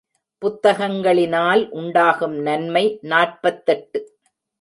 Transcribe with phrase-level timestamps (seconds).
[0.41, 3.99] புத்தகங்களினால் உண்டாகும் நன்மை நாற்பத்தெட்டு.